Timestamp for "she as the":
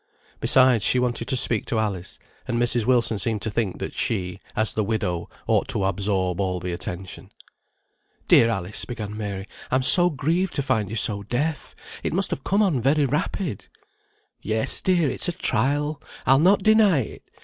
3.93-4.83